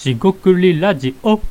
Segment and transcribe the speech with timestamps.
[0.00, 1.42] しごくりラジオ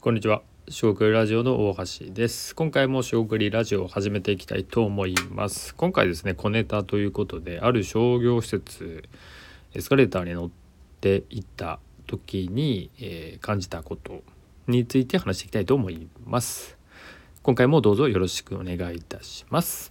[0.00, 0.42] こんにちは。
[0.68, 2.54] しごくりラジオの大橋です。
[2.54, 5.74] 今回もしごくりラジオを始めていきたいと思います。
[5.74, 9.08] 今回ですね、小ネタということで、ある商業施設、
[9.74, 10.50] エスカレーターに乗っ
[11.00, 14.22] ていった時に、えー感じたこと
[14.68, 16.78] について話していきたいと思います。
[17.42, 19.90] 今回もどうぞよろしくお願いいたします。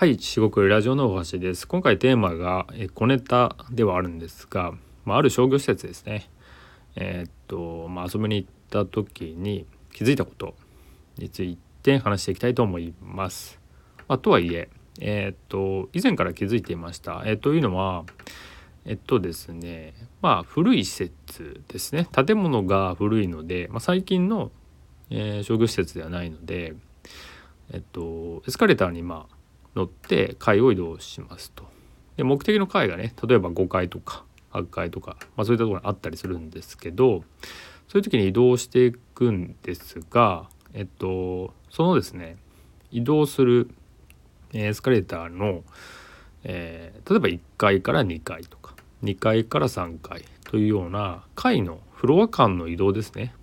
[0.00, 1.68] はい、四国ラジオの大橋です。
[1.68, 4.72] 今回テーマがえ小ネタではあるんですが、
[5.04, 6.30] まあ、ある商業施設ですね。
[6.96, 10.54] えーっと、まあ、遊びに行った時に気づいたこと
[11.18, 13.60] について話していきたいと思います。
[14.08, 17.22] まあ、とはいえ、えーっと、以前から気づいていました。
[17.26, 18.06] えーというのは、
[18.86, 22.08] えっとですね、まあ、古い施設ですね。
[22.10, 24.50] 建物が古いので、まあ、最近の、
[25.10, 26.72] え商業施設ではないので、
[27.70, 29.39] えっと、エスカレーターにまあ
[29.74, 31.64] 乗って階を移動しますと。
[32.16, 37.22] で目的の階がね例えば5階とか8階とか、まあ、そういったところにあったりするんですけど
[37.88, 42.36] そういう時に移動していくんですが、えっと、そのですね
[42.90, 43.70] 移動する
[44.52, 45.62] エスカレーターの、
[46.44, 53.34] えー例えば1階から2階とか2階から3階というような階のフロア間の移動ですね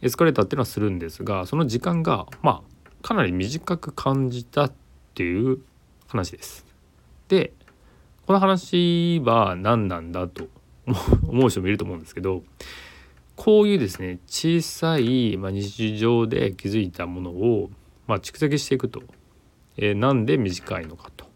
[0.00, 4.72] エスカレーターっていうのはするんですがその時間がまあかなり短く感じたっ
[5.18, 5.58] ていう
[6.06, 6.64] 話です。
[7.26, 7.52] で
[8.24, 10.48] この話は何なんだと
[11.26, 12.44] 思う人もいると思うんですけど
[13.34, 17.68] こういうですね小さい、ま、日常で気づいたものを、
[18.06, 19.02] ま、蓄積していくと、
[19.76, 21.26] えーなんで短いのかと、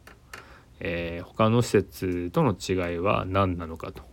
[0.79, 4.05] えー他の施設との違いは何なのかと、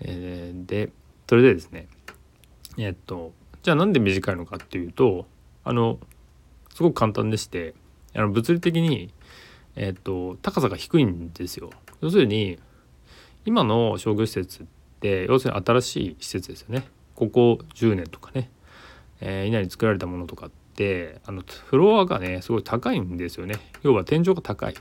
[0.00, 0.90] えーで
[1.28, 1.88] それでですね
[2.78, 5.26] えっとじゃあなんで短いのかっていうと
[5.62, 5.98] あの
[6.74, 7.74] すごく簡単でして
[8.14, 9.12] あの物理的に、
[9.76, 11.70] えっと高さが低いんですよ。
[12.00, 12.58] 要するに
[13.44, 14.66] 今の商業施設っ
[15.00, 16.84] て要するに新しい施設ですよね。
[17.14, 18.50] ここ10年とかね、
[19.20, 23.56] えー以内に作られたものとかってあのフロアがねすごい高いんですよね。
[23.82, 24.74] 要は天井が高い。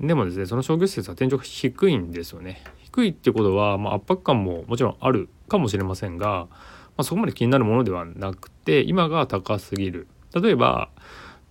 [0.00, 2.62] でもですねその商業施設は天井が低いんですよね。
[2.84, 6.48] 低いってことは、まあ、圧迫感ももちろんあるかもしれませんが、ま
[6.98, 10.06] あ、そこまで気になるものではなくて今が高すぎる。
[10.34, 10.90] 例えば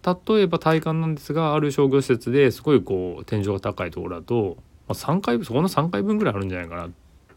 [0.08, 4.56] 例えば体感なんですがある商業施設ですごいこう天井が高いところだと、
[4.88, 6.90] まあ、3階そこの3階分ぐらいあるんじゃないかなっ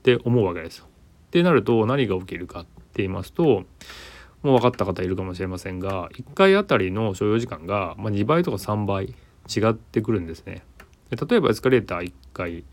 [0.02, 0.86] て思うわけですよ。
[0.86, 3.64] ってなると何が起きるかって言いますと
[4.42, 9.14] もう分かった方いるかもしれませんが1回あたりの所要時間が、ま、2倍とか3倍
[9.48, 10.62] 違ってくるんですね。
[11.10, 12.64] で例えばエスカレーター1回、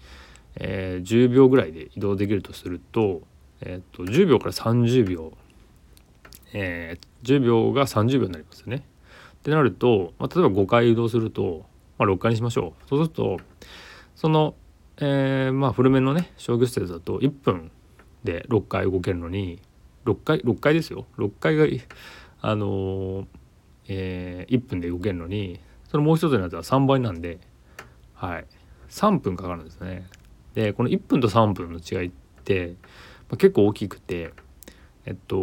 [0.55, 3.21] えー10秒ぐらいで移動できるとすると,、
[3.61, 5.33] えー、と10秒から30秒、
[6.53, 8.83] えー10秒が30秒になりますよね。
[9.47, 11.65] ってなると、まあ、例えば5回移動すると、
[11.97, 12.89] まあ、6回にしましょう。
[12.89, 13.39] そうすると
[14.13, 14.55] その、
[14.97, 17.71] えーまあ古めのね商業施設だと1分
[18.25, 19.61] で6回動けるのに
[20.03, 21.05] 6回6回ですよ。
[21.17, 21.65] 6回が
[22.41, 23.25] あのー
[23.87, 27.39] えー1分で動けるのにそのもう一つのやつは3倍なんで
[28.15, 28.45] はい。
[28.89, 30.07] 3分かかるんですね。
[30.55, 32.11] でこの1分と3分の違いっ
[32.43, 32.75] て、
[33.29, 34.33] まあ、結構大きくて
[35.05, 35.37] えっと、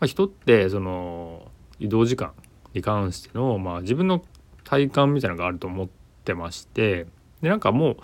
[0.00, 1.46] まあ、人ってその
[1.80, 2.32] 移動時間
[2.74, 4.22] に関しての、まあ、自分の
[4.64, 5.88] 体感みたいなのがあると思っ
[6.24, 7.06] てまして
[7.40, 7.96] でなんかもう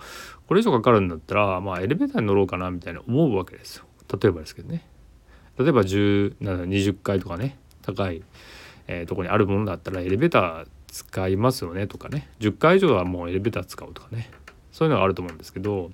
[0.47, 3.85] これ以上かかるんだったら、まあ、エレベーターに乗ろうかなみたいな思うわけですよ。
[4.21, 4.87] 例えばですけどね。
[5.57, 8.23] 例えば10なんだ20階とかね高い、
[8.87, 12.29] えーとこにあるものだったらエレベーター使いますよねとかね。
[12.39, 14.29] 10階以上はもうエレベーター使うとかね。
[14.71, 15.89] そういうのがあると思うんですけど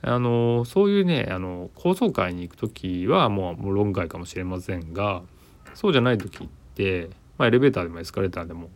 [0.00, 5.22] あのそういうねあの高層階に行く時はもうもう論外かもしれませんが
[5.74, 6.65] そうじゃない時って、
[7.38, 8.70] まあ、エレベーターでもエスカレーターでも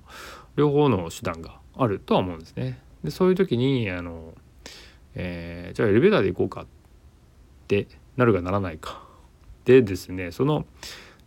[0.57, 2.81] 両方の手段があるとは思うんですね。
[3.05, 4.35] でそういう時にあの、
[5.15, 6.67] えーじゃあエレベーターで行こうかっ
[7.69, 9.11] てなるかならないか。
[9.65, 10.67] でですねその、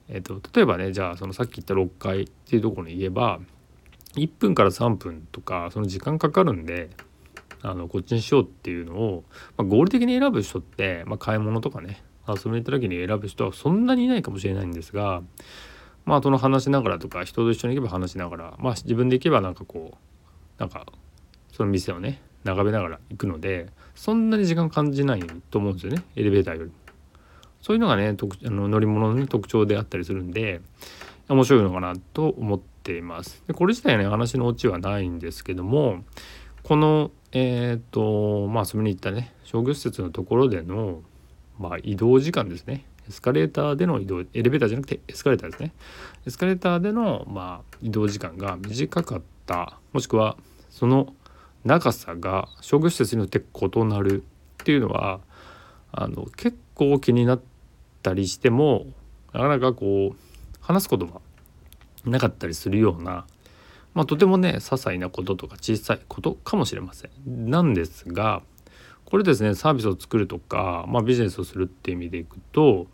[0.10, 3.40] えー、と例えばねじゃあそのさっき言った6階っていうところに言えば
[4.16, 6.90] 1分から3分とかその時間かかるんで
[7.62, 9.24] あのこっちにしようっていうのを、
[9.58, 15.24] まあ、合理的に選ぶ人って、まあ、買い物とかね遊びに行った時に選ぶ人はそんなにいないかもしれないんですが
[16.06, 20.86] まあその話しながらとか人と一緒に行けば話しながらまあ自分で行けばなんかこうなんか
[21.52, 26.72] その店をね眺めながら行くのでそんなに時間感じないと思うんですよねエレベーターより。
[27.62, 30.60] そういうのがねあの乗り物の、ね、特徴であったりするんで
[31.30, 33.42] 面白いのかなと思っています。
[33.48, 36.04] でこれ自体ね話のオチはないんですけども
[36.64, 41.02] このえっ、とまあ遊びに行ったね商業施設のところでの、
[41.60, 45.74] まあ、移動時間ですねエスカレーターでの移動エレベーターじゃなくてエスカレーターですね
[46.26, 50.38] エスカレーターでの、まあ、移動時間が短かったもしくは
[50.70, 51.14] その
[51.66, 54.24] 長さが商業施設によって異なる
[54.62, 55.20] っていうのは
[55.92, 57.42] あの結構気になっ
[58.02, 58.88] たりしても
[59.34, 60.18] なかなかこう
[60.60, 61.22] 話すことは
[62.06, 63.26] なかったりするような、
[63.94, 67.50] まあ、とてもね些細なこととか小さいことかもしれません。
[67.50, 68.42] なんですが
[69.14, 72.88] これですねサービスを作るとか、まあ、ビジネスをするっていう意味でいくと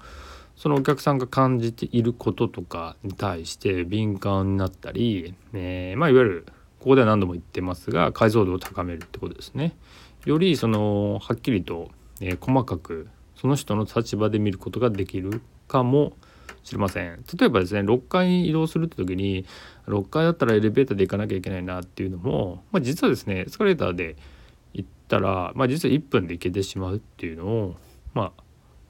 [0.57, 6.45] そのお客さんが感じていることとかに対して敏感になったり、えー、まあ、いわゆる
[6.81, 9.77] ここでは何度も言ってますが解像度を高めるってことですね。
[10.25, 11.89] よりそのはっきりと、
[12.19, 13.07] えー、細かく
[13.37, 16.17] その人の立場で見ることができるかも
[16.65, 19.45] しれません例えばですね6階に移動するって時に
[19.87, 24.17] 6階だったらエレベーターで行かなきゃいけないなっていうのも、まあ、実はですねエスカレーターで
[24.73, 27.75] 行ったら、まあ、実は1分で行けてしまうっていうのを
[28.13, 28.31] ま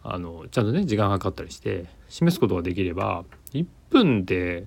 [0.04, 4.66] ああのちゃんとね時間計ったりして示すことができれば1分で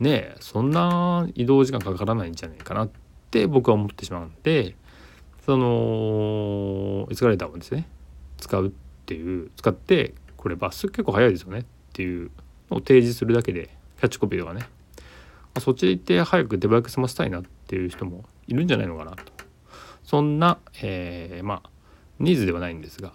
[0.00, 2.90] ねそんな移動時間かからないんじゃないかなっ
[3.30, 4.74] て僕は思ってしまうんで
[5.44, 7.88] そのエスカレーターをですね
[8.38, 8.70] 使うっ
[9.06, 12.30] ていう使ってこれバス結構早いですよねっていう
[12.70, 14.68] のを提示するだけでキャッチコピーとかね、
[15.58, 19.35] そっちで行って早く手早く済ませたいなっていう人もいるんじゃないのかなと。
[20.06, 21.70] そんな、えー、まあ
[22.18, 23.12] ニーズではないんですが、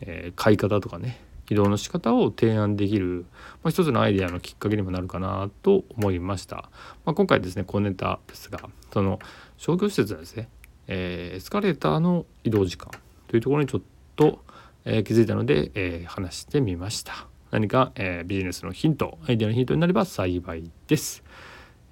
[0.00, 1.20] えー、買い方とかね
[1.50, 3.26] 移動の仕方を提案できる、
[3.62, 6.70] まあ、一つのアイデアのきっかけにもなるかなと思いました、
[7.04, 8.60] まあ、今回ですね小ネタですが
[8.92, 9.18] その
[9.56, 10.48] 商業施設はですね、
[10.86, 12.90] えー、エスカレーターの移動時間
[13.26, 13.82] というところにちょっ
[14.14, 14.40] と、
[14.84, 17.26] えー、気づいたので、えー、話してみました。
[17.50, 21.24] 何か、えビジネスのヒントアイデアのヒントになれば幸いです、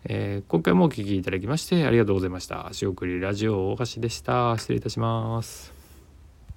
[0.09, 2.69] え今回もお聴きいただきましてありがとうございました。
[2.69, 4.57] 足送りラジオ大橋でした。
[4.59, 5.76] 失礼いたします。